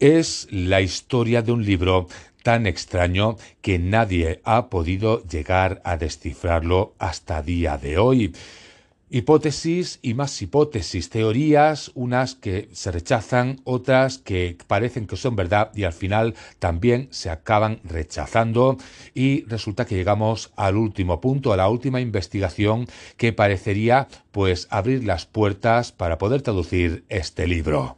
Es 0.00 0.46
la 0.52 0.80
historia 0.80 1.42
de 1.42 1.50
un 1.50 1.64
libro 1.64 2.06
tan 2.44 2.68
extraño 2.68 3.36
que 3.60 3.80
nadie 3.80 4.40
ha 4.44 4.70
podido 4.70 5.24
llegar 5.24 5.80
a 5.82 5.96
descifrarlo 5.96 6.94
hasta 7.00 7.42
día 7.42 7.78
de 7.78 7.98
hoy. 7.98 8.32
Hipótesis 9.10 9.98
y 10.00 10.14
más 10.14 10.40
hipótesis, 10.40 11.10
teorías, 11.10 11.90
unas 11.96 12.36
que 12.36 12.68
se 12.72 12.92
rechazan, 12.92 13.60
otras 13.64 14.18
que 14.18 14.56
parecen 14.68 15.08
que 15.08 15.16
son 15.16 15.34
verdad 15.34 15.72
y 15.74 15.82
al 15.82 15.92
final 15.92 16.36
también 16.60 17.08
se 17.10 17.30
acaban 17.30 17.80
rechazando 17.82 18.76
y 19.14 19.46
resulta 19.46 19.84
que 19.84 19.96
llegamos 19.96 20.52
al 20.54 20.76
último 20.76 21.20
punto, 21.20 21.52
a 21.52 21.56
la 21.56 21.68
última 21.68 22.00
investigación 22.00 22.86
que 23.16 23.32
parecería 23.32 24.06
pues 24.30 24.68
abrir 24.70 25.02
las 25.02 25.26
puertas 25.26 25.90
para 25.90 26.18
poder 26.18 26.42
traducir 26.42 27.04
este 27.08 27.48
libro. 27.48 27.97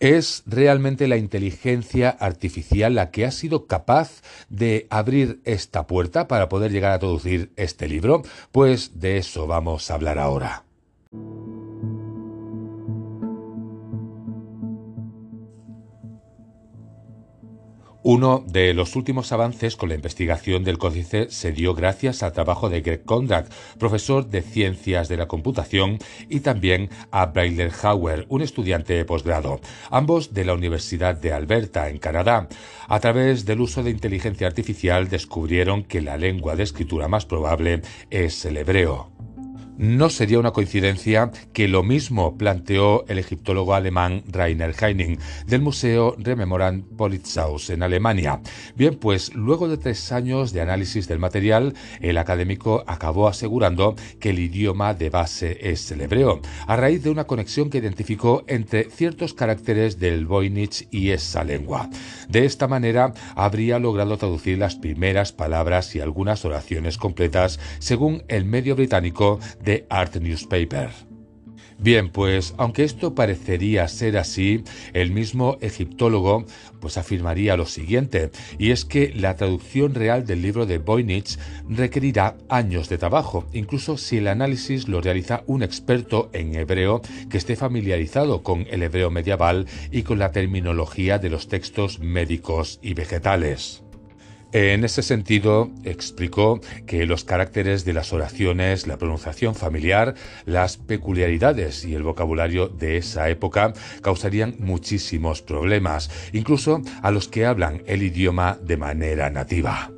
¿Es 0.00 0.42
realmente 0.46 1.08
la 1.08 1.16
inteligencia 1.16 2.10
artificial 2.10 2.94
la 2.94 3.10
que 3.10 3.24
ha 3.24 3.30
sido 3.30 3.66
capaz 3.66 4.22
de 4.48 4.86
abrir 4.90 5.40
esta 5.44 5.86
puerta 5.86 6.28
para 6.28 6.48
poder 6.48 6.72
llegar 6.72 6.92
a 6.92 6.98
traducir 6.98 7.52
este 7.56 7.88
libro? 7.88 8.22
Pues 8.50 9.00
de 9.00 9.18
eso 9.18 9.46
vamos 9.46 9.90
a 9.90 9.94
hablar 9.94 10.18
ahora. 10.18 10.64
Uno 18.04 18.42
de 18.44 18.74
los 18.74 18.96
últimos 18.96 19.30
avances 19.30 19.76
con 19.76 19.88
la 19.88 19.94
investigación 19.94 20.64
del 20.64 20.76
códice 20.76 21.30
se 21.30 21.52
dio 21.52 21.72
gracias 21.72 22.24
al 22.24 22.32
trabajo 22.32 22.68
de 22.68 22.80
Greg 22.80 23.04
Conrad, 23.04 23.46
profesor 23.78 24.26
de 24.26 24.42
Ciencias 24.42 25.08
de 25.08 25.16
la 25.16 25.28
Computación, 25.28 25.98
y 26.28 26.40
también 26.40 26.90
a 27.12 27.26
Brailer 27.26 27.70
Hauer, 27.80 28.26
un 28.28 28.42
estudiante 28.42 28.94
de 28.94 29.04
posgrado, 29.04 29.60
ambos 29.88 30.34
de 30.34 30.44
la 30.44 30.54
Universidad 30.54 31.14
de 31.14 31.32
Alberta, 31.32 31.90
en 31.90 31.98
Canadá. 31.98 32.48
A 32.88 32.98
través 32.98 33.44
del 33.44 33.60
uso 33.60 33.84
de 33.84 33.90
inteligencia 33.90 34.48
artificial 34.48 35.08
descubrieron 35.08 35.84
que 35.84 36.00
la 36.00 36.16
lengua 36.16 36.56
de 36.56 36.64
escritura 36.64 37.06
más 37.06 37.24
probable 37.24 37.82
es 38.10 38.44
el 38.44 38.56
hebreo. 38.56 39.12
No 39.82 40.10
sería 40.10 40.38
una 40.38 40.52
coincidencia 40.52 41.32
que 41.52 41.66
lo 41.66 41.82
mismo 41.82 42.38
planteó 42.38 43.04
el 43.08 43.18
egiptólogo 43.18 43.74
alemán 43.74 44.22
Rainer 44.28 44.76
Heining 44.80 45.18
del 45.44 45.60
Museo 45.60 46.14
Rememorand 46.18 46.84
Politzaus 46.96 47.68
en 47.68 47.82
Alemania. 47.82 48.40
Bien, 48.76 48.94
pues 48.94 49.34
luego 49.34 49.66
de 49.66 49.78
tres 49.78 50.12
años 50.12 50.52
de 50.52 50.60
análisis 50.60 51.08
del 51.08 51.18
material, 51.18 51.74
el 52.00 52.18
académico 52.18 52.84
acabó 52.86 53.26
asegurando 53.26 53.96
que 54.20 54.30
el 54.30 54.38
idioma 54.38 54.94
de 54.94 55.10
base 55.10 55.58
es 55.60 55.90
el 55.90 56.02
hebreo, 56.02 56.40
a 56.68 56.76
raíz 56.76 57.02
de 57.02 57.10
una 57.10 57.24
conexión 57.24 57.68
que 57.68 57.78
identificó 57.78 58.44
entre 58.46 58.84
ciertos 58.84 59.34
caracteres 59.34 59.98
del 59.98 60.26
Voynich 60.26 60.86
y 60.92 61.10
esa 61.10 61.42
lengua. 61.42 61.90
De 62.28 62.44
esta 62.44 62.68
manera, 62.68 63.14
habría 63.34 63.80
logrado 63.80 64.16
traducir 64.16 64.58
las 64.58 64.76
primeras 64.76 65.32
palabras 65.32 65.96
y 65.96 66.00
algunas 66.00 66.44
oraciones 66.44 66.98
completas 66.98 67.58
según 67.80 68.22
el 68.28 68.44
medio 68.44 68.76
británico 68.76 69.40
de 69.60 69.71
Art 69.88 70.16
Newspaper. 70.16 70.90
Bien, 71.82 72.10
pues 72.10 72.54
aunque 72.58 72.84
esto 72.84 73.16
parecería 73.16 73.88
ser 73.88 74.16
así, 74.16 74.62
el 74.92 75.10
mismo 75.10 75.58
egiptólogo 75.60 76.46
pues 76.80 76.96
afirmaría 76.96 77.56
lo 77.56 77.66
siguiente, 77.66 78.30
y 78.56 78.70
es 78.70 78.84
que 78.84 79.12
la 79.12 79.34
traducción 79.34 79.92
real 79.94 80.24
del 80.24 80.42
libro 80.42 80.64
de 80.64 80.78
Voynich 80.78 81.38
requerirá 81.68 82.36
años 82.48 82.88
de 82.88 82.98
trabajo, 82.98 83.46
incluso 83.52 83.96
si 83.96 84.18
el 84.18 84.28
análisis 84.28 84.86
lo 84.86 85.00
realiza 85.00 85.42
un 85.46 85.64
experto 85.64 86.30
en 86.32 86.54
hebreo 86.54 87.02
que 87.28 87.38
esté 87.38 87.56
familiarizado 87.56 88.44
con 88.44 88.64
el 88.70 88.84
hebreo 88.84 89.10
medieval 89.10 89.66
y 89.90 90.04
con 90.04 90.20
la 90.20 90.30
terminología 90.30 91.18
de 91.18 91.30
los 91.30 91.48
textos 91.48 91.98
médicos 91.98 92.78
y 92.80 92.94
vegetales. 92.94 93.82
En 94.52 94.84
ese 94.84 95.02
sentido, 95.02 95.70
explicó 95.82 96.60
que 96.86 97.06
los 97.06 97.24
caracteres 97.24 97.86
de 97.86 97.94
las 97.94 98.12
oraciones, 98.12 98.86
la 98.86 98.98
pronunciación 98.98 99.54
familiar, 99.54 100.14
las 100.44 100.76
peculiaridades 100.76 101.86
y 101.86 101.94
el 101.94 102.02
vocabulario 102.02 102.68
de 102.68 102.98
esa 102.98 103.30
época 103.30 103.72
causarían 104.02 104.56
muchísimos 104.58 105.40
problemas, 105.40 106.10
incluso 106.34 106.82
a 107.00 107.10
los 107.10 107.28
que 107.28 107.46
hablan 107.46 107.82
el 107.86 108.02
idioma 108.02 108.58
de 108.62 108.76
manera 108.76 109.30
nativa. 109.30 109.90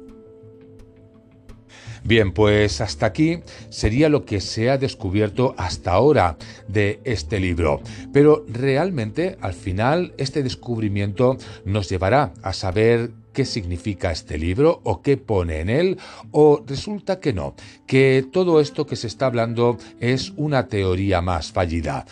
Bien, 2.05 2.33
pues 2.33 2.81
hasta 2.81 3.07
aquí 3.07 3.41
sería 3.71 4.09
lo 4.09 4.25
que 4.25 4.41
se 4.41 4.71
ha 4.71 4.79
descubierto 4.79 5.55
hasta 5.57 5.93
ahora 5.93 6.37
de 6.69 7.01
este 7.03 7.41
libro. 7.41 7.81
Pero 8.13 8.45
realmente, 8.47 9.37
al 9.41 9.55
final, 9.55 10.13
este 10.19 10.43
descubrimiento 10.43 11.39
nos 11.65 11.89
llevará 11.89 12.35
a 12.43 12.53
saber 12.53 13.24
qué 13.35 13.45
significa 13.45 14.11
este 14.11 14.39
libro 14.39 14.81
o 14.85 15.03
qué 15.03 15.19
pone 15.19 15.61
en 15.61 15.69
él, 15.69 15.99
o 16.31 16.63
resulta 16.67 17.21
que 17.21 17.35
no, 17.35 17.55
que 17.87 18.25
todo 18.33 18.61
esto 18.61 18.87
que 18.87 18.97
se 18.97 19.09
está 19.09 19.27
hablando 19.27 19.77
es 20.01 20.33
una 20.37 20.69
teoría 20.69 21.21
más 21.21 21.53
fallida. 21.53 22.07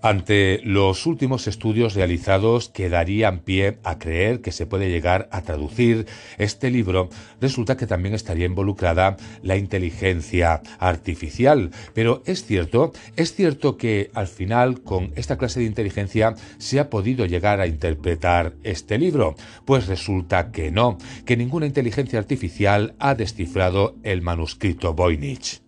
Ante 0.00 0.60
los 0.62 1.06
últimos 1.06 1.48
estudios 1.48 1.94
realizados 1.94 2.68
que 2.68 2.88
darían 2.88 3.40
pie 3.40 3.78
a 3.82 3.98
creer 3.98 4.40
que 4.40 4.52
se 4.52 4.64
puede 4.64 4.90
llegar 4.90 5.28
a 5.32 5.42
traducir 5.42 6.06
este 6.38 6.70
libro, 6.70 7.08
resulta 7.40 7.76
que 7.76 7.88
también 7.88 8.14
estaría 8.14 8.46
involucrada 8.46 9.16
la 9.42 9.56
inteligencia 9.56 10.62
artificial. 10.78 11.72
Pero 11.94 12.22
es 12.26 12.44
cierto, 12.44 12.92
es 13.16 13.34
cierto 13.34 13.76
que 13.76 14.12
al 14.14 14.28
final 14.28 14.82
con 14.82 15.12
esta 15.16 15.36
clase 15.36 15.58
de 15.58 15.66
inteligencia 15.66 16.36
se 16.58 16.78
ha 16.78 16.90
podido 16.90 17.26
llegar 17.26 17.60
a 17.60 17.66
interpretar 17.66 18.54
este 18.62 18.98
libro. 18.98 19.34
Pues 19.64 19.88
resulta 19.88 20.52
que 20.52 20.70
no, 20.70 20.96
que 21.26 21.36
ninguna 21.36 21.66
inteligencia 21.66 22.20
artificial 22.20 22.94
ha 23.00 23.16
descifrado 23.16 23.96
el 24.04 24.22
manuscrito 24.22 24.94
Voynich. 24.94 25.60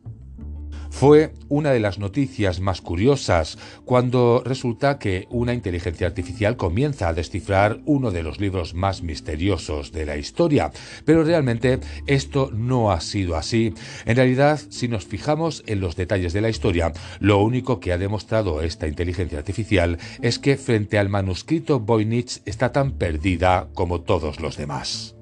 Fue 1.01 1.33
una 1.49 1.71
de 1.73 1.81
las 1.81 1.99
noticias 1.99 2.61
más 2.61 2.83
curiosas 2.83 3.57
cuando 3.87 4.43
resulta 4.45 4.99
que 4.99 5.27
una 5.31 5.55
inteligencia 5.55 6.07
artificial 6.07 6.59
comienza 6.59 7.09
a 7.09 7.15
descifrar 7.15 7.81
uno 7.87 8.11
de 8.11 8.23
los 8.23 8.39
libros 8.39 8.75
más 8.75 9.01
misteriosos 9.01 9.93
de 9.93 10.05
la 10.05 10.19
historia. 10.19 10.73
Pero 11.07 11.25
realmente 11.25 11.81
esto 12.07 12.51
no 12.53 12.93
ha 12.93 13.01
sido 13.01 13.37
así. 13.37 13.73
En 14.05 14.17
realidad, 14.17 14.61
si 14.69 14.89
nos 14.89 15.07
fijamos 15.07 15.65
en 15.67 15.81
los 15.81 15.97
detalles 15.97 16.35
de 16.35 16.43
la 16.43 16.51
historia, 16.51 16.93
lo 17.19 17.39
único 17.39 17.81
que 17.81 17.95
ha 17.95 17.97
demostrado 17.97 18.61
esta 18.61 18.87
inteligencia 18.87 19.39
artificial 19.39 19.97
es 20.21 20.39
que 20.39 20.59
frente 20.59 20.99
al 20.99 21.09
manuscrito 21.09 21.81
Voynich 21.81 22.43
está 22.45 22.73
tan 22.73 22.93
perdida 22.93 23.71
como 23.73 24.03
todos 24.03 24.39
los 24.41 24.59
demás. 24.59 25.17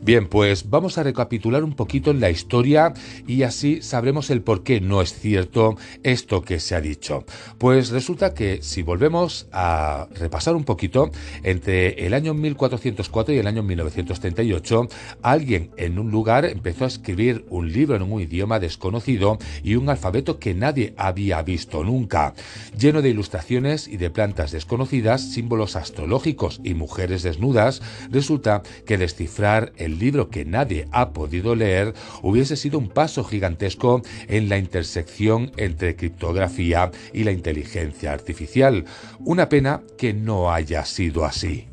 Bien, 0.00 0.28
pues 0.28 0.70
vamos 0.70 0.96
a 0.98 1.02
recapitular 1.02 1.64
un 1.64 1.74
poquito 1.74 2.12
la 2.12 2.30
historia 2.30 2.94
y 3.26 3.42
así 3.42 3.82
sabremos 3.82 4.30
el 4.30 4.42
por 4.42 4.62
qué 4.62 4.80
no 4.80 5.02
es 5.02 5.12
cierto 5.12 5.76
esto 6.02 6.42
que 6.42 6.60
se 6.60 6.74
ha 6.74 6.80
dicho. 6.80 7.24
Pues 7.58 7.90
resulta 7.90 8.32
que 8.32 8.62
si 8.62 8.82
volvemos 8.82 9.46
a 9.52 10.08
repasar 10.14 10.54
un 10.56 10.64
poquito, 10.64 11.10
entre 11.42 12.06
el 12.06 12.14
año 12.14 12.34
1404 12.34 13.34
y 13.34 13.38
el 13.38 13.46
año 13.46 13.62
1938, 13.62 14.88
alguien 15.22 15.70
en 15.76 15.98
un 15.98 16.10
lugar 16.10 16.44
empezó 16.44 16.84
a 16.84 16.88
escribir 16.88 17.44
un 17.50 17.72
libro 17.72 17.96
en 17.96 18.02
un 18.02 18.20
idioma 18.20 18.60
desconocido 18.60 19.38
y 19.62 19.74
un 19.74 19.88
alfabeto 19.88 20.38
que 20.38 20.54
nadie 20.54 20.94
había 20.96 21.42
visto 21.42 21.84
nunca, 21.84 22.34
lleno 22.78 23.02
de 23.02 23.10
ilustraciones 23.10 23.88
y 23.88 23.96
de 23.96 24.10
plantas 24.10 24.52
desconocidas, 24.52 25.32
símbolos 25.32 25.76
astrológicos 25.76 26.60
y 26.64 26.74
mujeres 26.74 27.22
desnudas, 27.22 27.82
resulta 28.10 28.62
que 28.86 28.98
descifrar 28.98 29.72
el 29.80 29.98
libro 29.98 30.30
que 30.30 30.44
nadie 30.44 30.86
ha 30.92 31.10
podido 31.10 31.54
leer 31.54 31.94
hubiese 32.22 32.56
sido 32.56 32.78
un 32.78 32.88
paso 32.88 33.24
gigantesco 33.24 34.02
en 34.28 34.48
la 34.48 34.58
intersección 34.58 35.52
entre 35.56 35.96
criptografía 35.96 36.90
y 37.12 37.24
la 37.24 37.32
inteligencia 37.32 38.12
artificial. 38.12 38.84
Una 39.20 39.48
pena 39.48 39.82
que 39.98 40.12
no 40.12 40.52
haya 40.52 40.84
sido 40.84 41.24
así. 41.24 41.69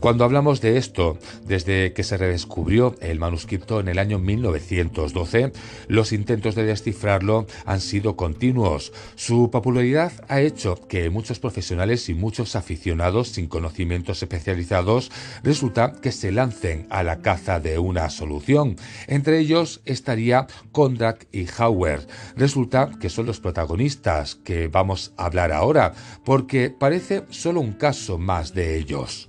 Cuando 0.00 0.22
hablamos 0.24 0.60
de 0.60 0.76
esto, 0.76 1.18
desde 1.44 1.92
que 1.92 2.04
se 2.04 2.16
redescubrió 2.16 2.94
el 3.00 3.18
manuscrito 3.18 3.80
en 3.80 3.88
el 3.88 3.98
año 3.98 4.20
1912, 4.20 5.52
los 5.88 6.12
intentos 6.12 6.54
de 6.54 6.62
descifrarlo 6.62 7.46
han 7.66 7.80
sido 7.80 8.14
continuos. 8.14 8.92
Su 9.16 9.50
popularidad 9.50 10.12
ha 10.28 10.40
hecho 10.40 10.76
que 10.86 11.10
muchos 11.10 11.40
profesionales 11.40 12.08
y 12.08 12.14
muchos 12.14 12.54
aficionados 12.54 13.30
sin 13.30 13.48
conocimientos 13.48 14.22
especializados 14.22 15.10
resulta 15.42 15.92
que 16.00 16.12
se 16.12 16.30
lancen 16.30 16.86
a 16.90 17.02
la 17.02 17.20
caza 17.20 17.58
de 17.58 17.80
una 17.80 18.08
solución. 18.08 18.76
Entre 19.08 19.40
ellos 19.40 19.80
estaría 19.84 20.46
Kondrak 20.70 21.26
y 21.32 21.46
Hauer. 21.58 22.06
Resulta 22.36 22.92
que 23.00 23.10
son 23.10 23.26
los 23.26 23.40
protagonistas 23.40 24.36
que 24.36 24.68
vamos 24.68 25.12
a 25.16 25.26
hablar 25.26 25.50
ahora, 25.50 25.92
porque 26.24 26.70
parece 26.70 27.24
solo 27.30 27.60
un 27.60 27.72
caso 27.72 28.16
más 28.16 28.54
de 28.54 28.78
ellos. 28.78 29.28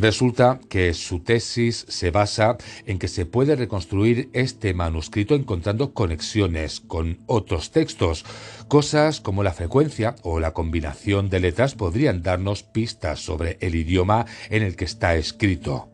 Resulta 0.00 0.60
que 0.70 0.94
su 0.94 1.20
tesis 1.20 1.84
se 1.86 2.10
basa 2.10 2.56
en 2.86 2.98
que 2.98 3.06
se 3.06 3.26
puede 3.26 3.54
reconstruir 3.54 4.30
este 4.32 4.72
manuscrito 4.72 5.34
encontrando 5.34 5.92
conexiones 5.92 6.80
con 6.80 7.18
otros 7.26 7.70
textos. 7.70 8.24
Cosas 8.66 9.20
como 9.20 9.42
la 9.42 9.52
frecuencia 9.52 10.16
o 10.22 10.40
la 10.40 10.54
combinación 10.54 11.28
de 11.28 11.40
letras 11.40 11.74
podrían 11.74 12.22
darnos 12.22 12.62
pistas 12.62 13.20
sobre 13.20 13.58
el 13.60 13.74
idioma 13.74 14.24
en 14.48 14.62
el 14.62 14.74
que 14.74 14.86
está 14.86 15.16
escrito. 15.16 15.90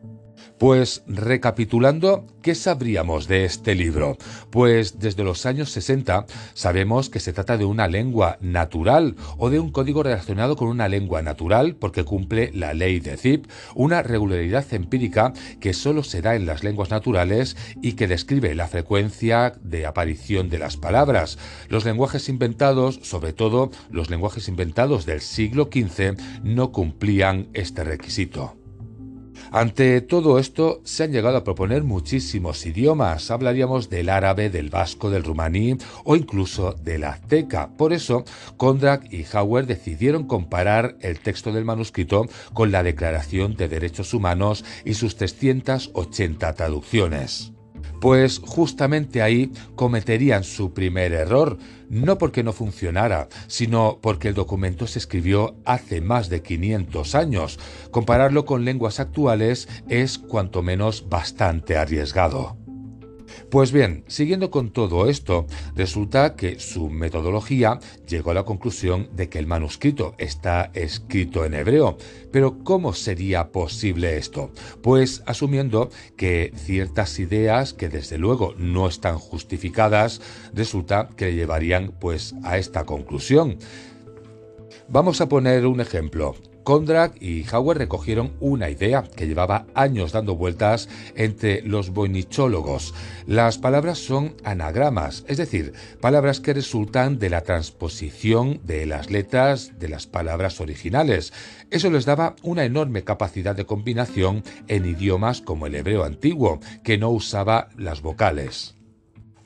Pues 0.57 1.03
recapitulando, 1.05 2.25
¿qué 2.41 2.55
sabríamos 2.55 3.27
de 3.27 3.45
este 3.45 3.75
libro? 3.75 4.17
Pues 4.49 4.97
desde 4.97 5.23
los 5.23 5.45
años 5.45 5.69
60 5.69 6.25
sabemos 6.55 7.11
que 7.11 7.19
se 7.19 7.31
trata 7.31 7.57
de 7.57 7.65
una 7.65 7.87
lengua 7.87 8.39
natural 8.41 9.15
o 9.37 9.51
de 9.51 9.59
un 9.59 9.71
código 9.71 10.01
relacionado 10.01 10.55
con 10.55 10.69
una 10.69 10.87
lengua 10.87 11.21
natural 11.21 11.75
porque 11.75 12.05
cumple 12.05 12.51
la 12.55 12.73
ley 12.73 12.99
de 12.99 13.17
Zip, 13.17 13.45
una 13.75 14.01
regularidad 14.01 14.65
empírica 14.73 15.31
que 15.59 15.73
solo 15.73 16.01
se 16.01 16.23
da 16.23 16.35
en 16.35 16.47
las 16.47 16.63
lenguas 16.63 16.89
naturales 16.89 17.55
y 17.83 17.93
que 17.93 18.07
describe 18.07 18.55
la 18.55 18.67
frecuencia 18.67 19.53
de 19.61 19.85
aparición 19.85 20.49
de 20.49 20.57
las 20.57 20.75
palabras. 20.75 21.37
Los 21.69 21.85
lenguajes 21.85 22.29
inventados, 22.29 22.99
sobre 23.03 23.31
todo 23.31 23.69
los 23.91 24.09
lenguajes 24.09 24.47
inventados 24.47 25.05
del 25.05 25.21
siglo 25.21 25.69
XV, 25.71 26.17
no 26.41 26.71
cumplían 26.71 27.47
este 27.53 27.83
requisito. 27.83 28.55
Ante 29.51 30.01
todo 30.01 30.39
esto 30.39 30.81
se 30.83 31.03
han 31.03 31.11
llegado 31.11 31.37
a 31.37 31.43
proponer 31.43 31.83
muchísimos 31.83 32.65
idiomas. 32.65 33.31
Hablaríamos 33.31 33.89
del 33.89 34.09
árabe, 34.09 34.49
del 34.49 34.69
vasco, 34.69 35.09
del 35.09 35.23
rumaní 35.23 35.77
o 36.03 36.15
incluso 36.15 36.73
del 36.73 37.05
azteca. 37.05 37.69
Por 37.77 37.93
eso, 37.93 38.25
Kondrak 38.57 39.11
y 39.11 39.25
Hauer 39.31 39.65
decidieron 39.65 40.25
comparar 40.25 40.97
el 41.01 41.19
texto 41.19 41.51
del 41.51 41.65
manuscrito 41.65 42.25
con 42.53 42.71
la 42.71 42.83
Declaración 42.83 43.55
de 43.55 43.67
Derechos 43.67 44.13
Humanos 44.13 44.65
y 44.83 44.95
sus 44.95 45.15
380 45.15 46.53
traducciones. 46.53 47.56
Pues 47.99 48.39
justamente 48.39 49.21
ahí 49.21 49.51
cometerían 49.75 50.43
su 50.43 50.73
primer 50.73 51.13
error, 51.13 51.57
no 51.89 52.17
porque 52.17 52.43
no 52.43 52.53
funcionara, 52.53 53.27
sino 53.47 53.99
porque 54.01 54.27
el 54.27 54.33
documento 54.33 54.87
se 54.87 54.99
escribió 54.99 55.55
hace 55.65 56.01
más 56.01 56.29
de 56.29 56.41
500 56.41 57.15
años. 57.15 57.59
Compararlo 57.91 58.45
con 58.45 58.65
lenguas 58.65 58.99
actuales 58.99 59.67
es 59.87 60.17
cuanto 60.17 60.61
menos 60.61 61.09
bastante 61.09 61.77
arriesgado. 61.77 62.66
Pues 63.49 63.71
bien, 63.71 64.03
siguiendo 64.07 64.51
con 64.51 64.71
todo 64.71 65.07
esto, 65.07 65.47
resulta 65.73 66.35
que 66.35 66.59
su 66.59 66.89
metodología 66.89 67.79
llegó 68.05 68.31
a 68.31 68.33
la 68.33 68.43
conclusión 68.43 69.07
de 69.15 69.29
que 69.29 69.39
el 69.39 69.47
manuscrito 69.47 70.15
está 70.17 70.69
escrito 70.73 71.45
en 71.45 71.53
hebreo. 71.53 71.97
Pero 72.33 72.61
¿cómo 72.65 72.91
sería 72.91 73.53
posible 73.53 74.17
esto? 74.17 74.51
Pues 74.81 75.23
asumiendo 75.25 75.89
que 76.17 76.51
ciertas 76.57 77.19
ideas 77.19 77.73
que 77.73 77.87
desde 77.87 78.17
luego 78.17 78.53
no 78.57 78.89
están 78.89 79.17
justificadas, 79.17 80.19
resulta 80.53 81.07
que 81.15 81.33
llevarían 81.33 81.93
pues 81.97 82.35
a 82.43 82.57
esta 82.57 82.83
conclusión. 82.83 83.59
Vamos 84.89 85.21
a 85.21 85.29
poner 85.29 85.65
un 85.65 85.79
ejemplo. 85.79 86.35
Kondrak 86.67 87.21
y 87.21 87.45
Hauer 87.49 87.77
recogieron 87.77 88.33
una 88.41 88.69
idea 88.69 89.01
que 89.01 89.25
llevaba 89.25 89.67
años 89.73 90.11
dando 90.11 90.35
vueltas 90.35 90.89
entre 91.15 91.61
los 91.61 91.91
boinichólogos. 91.91 92.93
Las 93.25 93.57
palabras 93.57 93.99
son 93.99 94.35
anagramas, 94.43 95.23
es 95.29 95.37
decir, 95.37 95.71
palabras 96.01 96.41
que 96.41 96.53
resultan 96.53 97.19
de 97.19 97.29
la 97.29 97.39
transposición 97.39 98.59
de 98.65 98.85
las 98.85 99.09
letras 99.09 99.79
de 99.79 99.87
las 99.87 100.07
palabras 100.07 100.59
originales. 100.59 101.31
Eso 101.71 101.89
les 101.89 102.03
daba 102.03 102.35
una 102.43 102.65
enorme 102.65 103.05
capacidad 103.05 103.55
de 103.55 103.65
combinación 103.65 104.43
en 104.67 104.85
idiomas 104.85 105.39
como 105.39 105.67
el 105.67 105.75
hebreo 105.75 106.03
antiguo, 106.03 106.59
que 106.83 106.97
no 106.97 107.11
usaba 107.11 107.69
las 107.77 108.01
vocales. 108.01 108.76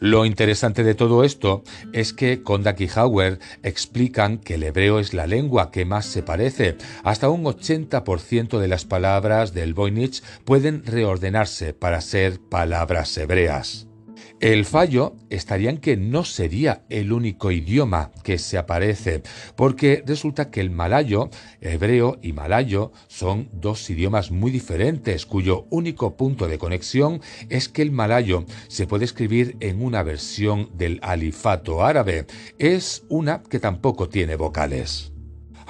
Lo 0.01 0.25
interesante 0.25 0.83
de 0.83 0.95
todo 0.95 1.23
esto 1.23 1.61
es 1.93 2.11
que 2.11 2.41
Kondak 2.41 2.81
y 2.81 2.89
Hauer 2.93 3.37
explican 3.61 4.39
que 4.39 4.55
el 4.55 4.63
hebreo 4.63 4.97
es 4.97 5.13
la 5.13 5.27
lengua 5.27 5.69
que 5.69 5.85
más 5.85 6.07
se 6.07 6.23
parece. 6.23 6.75
Hasta 7.03 7.29
un 7.29 7.43
80% 7.43 8.57
de 8.57 8.67
las 8.67 8.85
palabras 8.85 9.53
del 9.53 9.75
Voynich 9.75 10.23
pueden 10.43 10.83
reordenarse 10.87 11.75
para 11.75 12.01
ser 12.01 12.39
palabras 12.39 13.15
hebreas. 13.15 13.90
El 14.41 14.65
fallo 14.65 15.13
estaría 15.29 15.69
en 15.69 15.77
que 15.77 15.97
no 15.97 16.23
sería 16.23 16.81
el 16.89 17.13
único 17.13 17.51
idioma 17.51 18.09
que 18.23 18.39
se 18.39 18.57
aparece, 18.57 19.21
porque 19.55 20.03
resulta 20.03 20.49
que 20.49 20.61
el 20.61 20.71
malayo, 20.71 21.29
hebreo 21.61 22.17
y 22.23 22.33
malayo 22.33 22.91
son 23.07 23.49
dos 23.53 23.87
idiomas 23.91 24.31
muy 24.31 24.49
diferentes, 24.49 25.27
cuyo 25.27 25.67
único 25.69 26.17
punto 26.17 26.47
de 26.47 26.57
conexión 26.57 27.21
es 27.49 27.69
que 27.69 27.83
el 27.83 27.91
malayo 27.91 28.45
se 28.67 28.87
puede 28.87 29.05
escribir 29.05 29.57
en 29.59 29.79
una 29.79 30.01
versión 30.01 30.71
del 30.73 30.99
alifato 31.03 31.85
árabe. 31.85 32.25
Es 32.57 33.03
una 33.09 33.43
que 33.43 33.59
tampoco 33.59 34.09
tiene 34.09 34.37
vocales. 34.37 35.10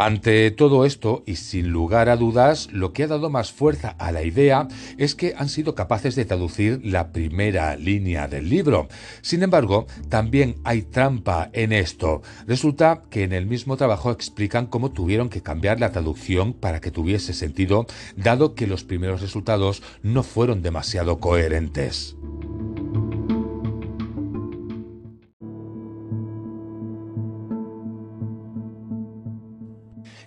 Ante 0.04 0.50
todo 0.50 0.84
esto, 0.84 1.22
y 1.28 1.36
sin 1.36 1.70
lugar 1.70 2.10
a 2.10 2.16
dudas, 2.16 2.70
lo 2.72 2.92
que 2.92 3.04
ha 3.04 3.08
dado 3.08 3.30
más 3.30 3.52
fuerza 3.52 3.90
a 4.00 4.12
la 4.12 4.24
idea 4.24 4.68
es 4.98 5.14
que 5.14 5.36
han 5.38 5.48
sido 5.48 5.76
capaces 5.76 6.16
de 6.16 6.26
traducir 6.26 6.82
la 6.84 7.12
primera 7.12 7.76
línea 7.76 8.28
del 8.28 8.50
libro. 8.50 8.88
Sin 9.22 9.44
embargo, 9.44 9.86
también 10.10 10.56
hay 10.64 10.82
trampa 10.82 11.52
en 11.54 11.72
esto. 11.72 12.24
Resulta 12.48 13.04
que 13.12 13.22
en 13.22 13.32
el 13.32 13.46
mismo 13.46 13.78
trabajo 13.78 14.10
explican 14.10 14.66
cómo 14.66 14.90
tuvieron 14.90 15.30
que 15.30 15.44
cambiar 15.44 15.80
la 15.80 15.92
traducción 15.92 16.54
para 16.54 16.82
que 16.82 16.90
tuviese 16.90 17.34
sentido, 17.34 17.86
dado 18.16 18.56
que 18.56 18.66
los 18.66 18.84
primeros 18.84 19.22
resultados 19.22 19.84
no 20.02 20.24
fueron 20.24 20.64
demasiado 20.64 21.20
coherentes. 21.20 22.16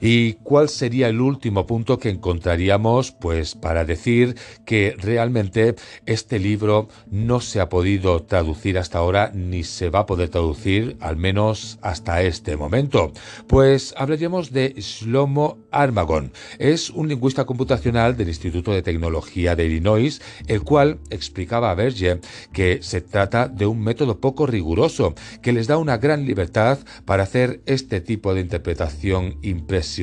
¿Y 0.06 0.34
cuál 0.42 0.68
sería 0.68 1.08
el 1.08 1.22
último 1.22 1.66
punto 1.66 1.98
que 1.98 2.10
encontraríamos 2.10 3.10
pues 3.10 3.54
para 3.54 3.86
decir 3.86 4.36
que 4.66 4.94
realmente 4.98 5.76
este 6.04 6.38
libro 6.38 6.88
no 7.10 7.40
se 7.40 7.58
ha 7.58 7.70
podido 7.70 8.22
traducir 8.22 8.76
hasta 8.76 8.98
ahora 8.98 9.30
ni 9.32 9.64
se 9.64 9.88
va 9.88 10.00
a 10.00 10.06
poder 10.06 10.28
traducir 10.28 10.98
al 11.00 11.16
menos 11.16 11.78
hasta 11.80 12.20
este 12.20 12.58
momento? 12.58 13.14
Pues 13.46 13.94
hablaríamos 13.96 14.52
de 14.52 14.74
Shlomo 14.76 15.56
Armagon. 15.70 16.32
Es 16.58 16.90
un 16.90 17.08
lingüista 17.08 17.46
computacional 17.46 18.14
del 18.14 18.28
Instituto 18.28 18.72
de 18.72 18.82
Tecnología 18.82 19.56
de 19.56 19.64
Illinois, 19.64 20.20
el 20.48 20.60
cual 20.64 20.98
explicaba 21.08 21.70
a 21.70 21.74
Berger 21.74 22.20
que 22.52 22.82
se 22.82 23.00
trata 23.00 23.48
de 23.48 23.64
un 23.64 23.82
método 23.82 24.20
poco 24.20 24.46
riguroso 24.46 25.14
que 25.40 25.54
les 25.54 25.66
da 25.66 25.78
una 25.78 25.96
gran 25.96 26.26
libertad 26.26 26.78
para 27.06 27.22
hacer 27.22 27.62
este 27.64 28.02
tipo 28.02 28.34
de 28.34 28.42
interpretación 28.42 29.38
impresionante 29.40 29.93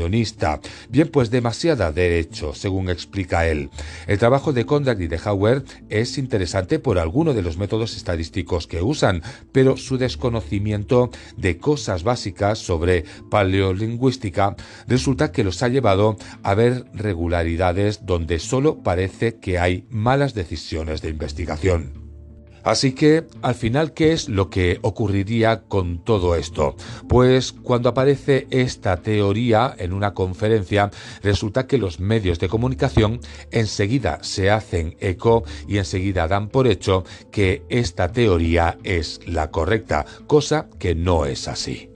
Bien, 0.90 1.08
pues 1.08 1.32
demasiada 1.32 1.92
derecho, 1.92 2.54
según 2.54 2.90
explica 2.90 3.48
él. 3.48 3.70
El 4.08 4.18
trabajo 4.18 4.54
de 4.54 4.66
Kondak 4.66 5.00
y 5.02 5.08
de 5.08 5.20
Hauer 5.24 5.64
es 5.90 6.18
interesante 6.18 6.80
por 6.80 7.00
alguno 7.00 7.34
de 7.34 7.42
los 7.42 7.58
métodos 7.58 7.96
estadísticos 7.96 8.68
que 8.68 8.82
usan, 8.82 9.22
pero 9.52 9.78
su 9.78 9.98
desconocimiento 9.98 11.10
de 11.38 11.58
cosas 11.58 12.04
básicas 12.04 12.60
sobre 12.60 13.06
paleolingüística 13.30 14.56
resulta 14.88 15.32
que 15.32 15.44
los 15.44 15.62
ha 15.64 15.68
llevado 15.68 16.18
a 16.44 16.54
ver 16.56 16.86
regularidades 16.94 18.06
donde 18.06 18.40
solo 18.40 18.80
parece 18.84 19.36
que 19.36 19.60
hay 19.60 19.86
malas 19.90 20.34
decisiones 20.34 21.02
de 21.02 21.10
investigación. 21.10 22.00
Así 22.63 22.94
que, 22.94 23.25
al 23.41 23.56
final, 23.56 23.94
¿qué 23.94 24.13
es 24.13 24.30
lo 24.30 24.50
que 24.50 24.80
ocurriría 24.82 25.62
con 25.62 26.03
todo 26.03 26.36
esto? 26.36 26.75
Pues 27.08 27.51
cuando 27.51 27.89
aparece 27.89 28.48
esta 28.50 28.98
teoría 28.98 29.75
en 29.77 29.94
una 29.94 30.13
conferencia, 30.13 30.91
resulta 31.24 31.68
que 31.68 31.77
los 31.77 32.00
medios 32.00 32.39
de 32.39 32.50
comunicación 32.50 33.20
enseguida 33.51 34.20
se 34.22 34.50
hacen 34.50 34.96
eco 35.00 35.44
y 35.68 35.77
enseguida 35.77 36.27
dan 36.27 36.50
por 36.50 36.68
hecho 36.68 37.03
que 37.32 37.63
esta 37.70 38.12
teoría 38.12 38.77
es 38.84 39.20
la 39.25 39.51
correcta, 39.51 40.06
cosa 40.27 40.68
que 40.80 40.96
no 40.96 41.25
es 41.25 41.48
así. 41.48 41.91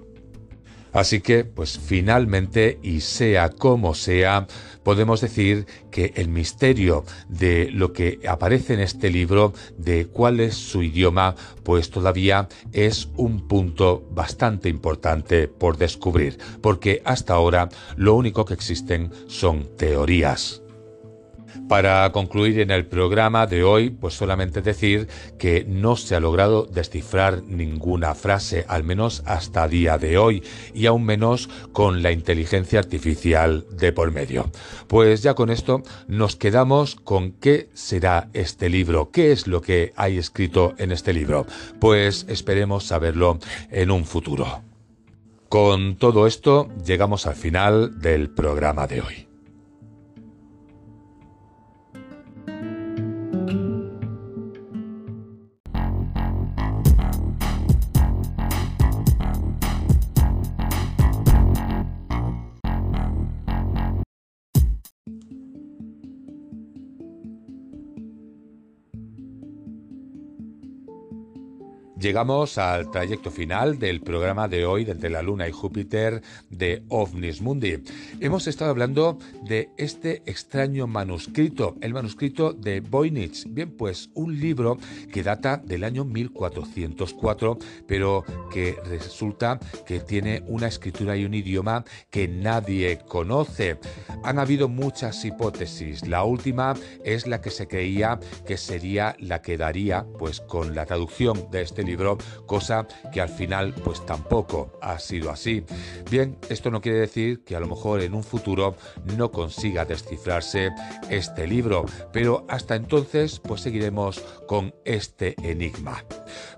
Así 0.96 1.20
que, 1.20 1.44
pues 1.44 1.78
finalmente, 1.78 2.80
y 2.82 3.02
sea 3.02 3.50
como 3.50 3.94
sea, 3.94 4.48
podemos 4.82 5.20
decir 5.20 5.66
que 5.92 6.14
el 6.16 6.30
misterio 6.30 7.04
de 7.28 7.70
lo 7.70 7.92
que 7.92 8.22
aparece 8.26 8.76
en 8.76 8.80
este 8.80 9.10
libro, 9.10 9.52
de 9.78 10.08
cuál 10.08 10.40
es 10.40 10.56
su 10.56 10.84
idioma, 10.84 11.36
pues 11.64 11.90
todavía 11.90 12.48
es 12.72 13.10
un 13.18 13.46
punto 13.46 14.08
bastante 14.12 14.70
importante 14.70 15.50
por 15.50 15.78
descubrir, 15.78 16.38
porque 16.62 17.02
hasta 17.04 17.34
ahora 17.34 17.68
lo 17.98 18.16
único 18.16 18.46
que 18.46 18.54
existen 18.54 19.12
son 19.28 19.76
teorías. 19.76 20.62
Para 21.68 22.12
concluir 22.12 22.60
en 22.60 22.72
el 22.72 22.86
programa 22.86 23.48
de 23.48 23.64
hoy, 23.64 23.90
pues 23.90 24.14
solamente 24.14 24.62
decir 24.62 25.08
que 25.40 25.66
no 25.68 25.96
se 25.96 26.16
ha 26.16 26.20
logrado 26.20 26.66
descifrar 26.66 27.44
ninguna 27.44 28.16
frase, 28.16 28.66
al 28.68 28.84
menos 28.84 29.24
hasta 29.26 29.68
día 29.68 29.98
de 29.98 30.18
hoy, 30.18 30.44
y 30.74 30.86
aún 30.86 31.06
menos 31.06 31.50
con 31.72 32.04
la 32.04 32.12
inteligencia 32.12 32.80
artificial 32.80 33.66
de 33.72 33.92
por 33.92 34.12
medio. 34.12 34.52
Pues 34.88 35.24
ya 35.24 35.34
con 35.34 35.50
esto 35.50 35.84
nos 36.08 36.36
quedamos 36.36 36.96
con 36.96 37.32
qué 37.32 37.70
será 37.74 38.30
este 38.34 38.70
libro, 38.70 39.12
qué 39.12 39.32
es 39.32 39.48
lo 39.48 39.62
que 39.62 39.94
hay 39.96 40.18
escrito 40.18 40.76
en 40.78 40.92
este 40.92 41.14
libro. 41.14 41.46
Pues 41.80 42.26
esperemos 42.30 42.86
saberlo 42.86 43.40
en 43.72 43.92
un 43.92 44.06
futuro. 44.06 44.62
Con 45.50 45.96
todo 45.96 46.28
esto 46.28 46.70
llegamos 46.86 47.28
al 47.28 47.36
final 47.36 48.00
del 48.02 48.30
programa 48.30 48.88
de 48.88 49.02
hoy. 49.02 49.25
Llegamos 72.06 72.60
al 72.60 72.92
trayecto 72.92 73.32
final 73.32 73.80
del 73.80 74.00
programa 74.00 74.48
de 74.48 74.64
hoy 74.64 74.86
de 74.86 74.92
Entre 74.92 75.10
la 75.10 75.24
Luna 75.24 75.48
y 75.48 75.52
Júpiter 75.52 76.22
de 76.52 76.84
OVNIS 76.90 77.42
Mundi. 77.42 77.78
Hemos 78.20 78.46
estado 78.46 78.70
hablando 78.70 79.18
de 79.48 79.70
este 79.76 80.22
extraño 80.28 80.86
manuscrito, 80.86 81.76
el 81.82 81.96
manuscrito 81.96 82.54
de 82.54 82.82
Voynich. 82.82 83.48
Bien, 83.50 83.72
pues 83.76 84.12
un 84.14 84.40
libro 84.40 84.78
que 85.12 85.24
data 85.24 85.58
del 85.58 85.84
año 85.84 86.06
1404, 86.06 87.58
pero 87.88 88.24
que 88.54 88.78
resulta 88.86 89.58
que 89.88 90.00
tiene 90.00 90.44
una 90.46 90.68
escritura 90.68 91.18
y 91.18 91.26
un 91.26 91.34
idioma 91.34 91.86
que 92.12 92.28
nadie 92.28 93.00
conoce. 93.08 93.80
Han 94.24 94.38
habido 94.38 94.70
muchas 94.70 95.26
hipótesis. 95.26 96.08
La 96.08 96.24
última 96.24 96.76
es 97.04 97.26
la 97.26 97.42
que 97.42 97.50
se 97.50 97.68
creía 97.68 98.20
que 98.46 98.58
sería 98.58 99.16
la 99.18 99.42
que 99.42 99.58
daría, 99.58 100.06
pues 100.20 100.40
con 100.40 100.76
la 100.76 100.86
traducción 100.86 101.50
de 101.50 101.64
este 101.64 101.82
libro, 101.82 101.95
cosa 102.46 102.88
que 103.12 103.22
al 103.22 103.30
final 103.30 103.74
pues 103.84 104.06
tampoco 104.06 104.78
ha 104.82 105.00
sido 105.00 105.32
así. 105.32 105.64
Bien, 106.10 106.38
esto 106.50 106.72
no 106.72 106.82
quiere 106.82 107.00
decir 107.00 107.44
que 107.44 107.56
a 107.56 107.60
lo 107.60 107.68
mejor 107.68 108.02
en 108.02 108.14
un 108.14 108.24
futuro 108.24 108.76
no 109.18 109.32
consiga 109.32 109.86
descifrarse 109.86 110.72
este 111.10 111.48
libro, 111.48 111.86
pero 112.12 112.46
hasta 112.48 112.76
entonces 112.76 113.40
pues 113.40 113.62
seguiremos 113.62 114.20
con 114.48 114.74
este 114.86 115.36
enigma. 115.42 116.04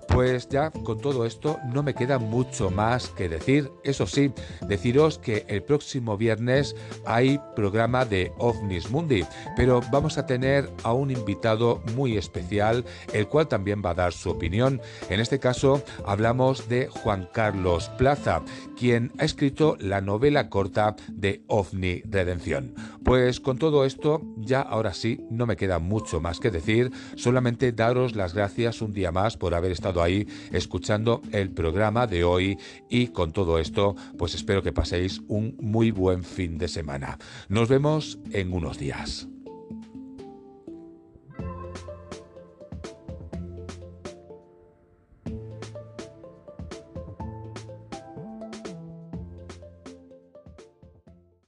Pues 0.08 0.48
ya 0.48 0.70
con 0.70 0.98
todo 0.98 1.26
esto 1.26 1.58
no 1.66 1.82
me 1.82 1.94
queda 1.94 2.18
mucho 2.18 2.70
más 2.70 3.08
que 3.08 3.28
decir. 3.28 3.70
Eso 3.84 4.06
sí, 4.06 4.32
deciros 4.66 5.18
que 5.18 5.44
el 5.48 5.62
próximo 5.62 6.16
viernes 6.16 6.74
hay 7.04 7.38
programa 7.54 8.04
de 8.04 8.32
OVNIS 8.38 8.90
Mundi, 8.90 9.24
pero 9.56 9.80
vamos 9.92 10.16
a 10.16 10.26
tener 10.26 10.70
a 10.82 10.92
un 10.92 11.10
invitado 11.10 11.82
muy 11.94 12.16
especial, 12.16 12.84
el 13.12 13.28
cual 13.28 13.48
también 13.48 13.82
va 13.84 13.90
a 13.90 13.94
dar 13.94 14.12
su 14.12 14.30
opinión. 14.30 14.80
En 15.18 15.22
este 15.22 15.40
caso 15.40 15.82
hablamos 16.06 16.68
de 16.68 16.86
Juan 16.86 17.28
Carlos 17.32 17.90
Plaza, 17.98 18.44
quien 18.78 19.10
ha 19.18 19.24
escrito 19.24 19.76
la 19.80 20.00
novela 20.00 20.48
corta 20.48 20.94
de 21.08 21.42
OVNI 21.48 22.02
Redención. 22.08 22.72
Pues 23.02 23.40
con 23.40 23.58
todo 23.58 23.84
esto, 23.84 24.22
ya 24.36 24.60
ahora 24.60 24.94
sí, 24.94 25.18
no 25.28 25.44
me 25.44 25.56
queda 25.56 25.80
mucho 25.80 26.20
más 26.20 26.38
que 26.38 26.52
decir, 26.52 26.92
solamente 27.16 27.72
daros 27.72 28.14
las 28.14 28.32
gracias 28.32 28.80
un 28.80 28.92
día 28.92 29.10
más 29.10 29.36
por 29.36 29.56
haber 29.56 29.72
estado 29.72 30.04
ahí 30.04 30.28
escuchando 30.52 31.20
el 31.32 31.50
programa 31.50 32.06
de 32.06 32.22
hoy 32.22 32.56
y 32.88 33.08
con 33.08 33.32
todo 33.32 33.58
esto, 33.58 33.96
pues 34.16 34.36
espero 34.36 34.62
que 34.62 34.72
paséis 34.72 35.20
un 35.26 35.56
muy 35.60 35.90
buen 35.90 36.22
fin 36.22 36.58
de 36.58 36.68
semana. 36.68 37.18
Nos 37.48 37.68
vemos 37.68 38.20
en 38.30 38.52
unos 38.52 38.78
días. 38.78 39.26